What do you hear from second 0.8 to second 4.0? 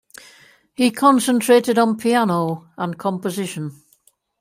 concentrated on piano and composition.